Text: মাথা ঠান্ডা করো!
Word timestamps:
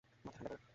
মাথা 0.25 0.37
ঠান্ডা 0.37 0.49
করো! 0.49 0.63